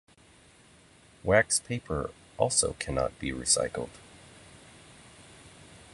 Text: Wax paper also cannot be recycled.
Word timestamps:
Wax 1.23 1.59
paper 1.59 2.09
also 2.39 2.73
cannot 2.79 3.19
be 3.19 3.29
recycled. 3.31 3.91